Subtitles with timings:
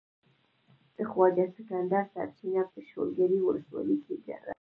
[0.95, 2.05] د خواجه سکندر
[2.37, 4.37] چينه په شولګرې ولسوالۍ کې ده.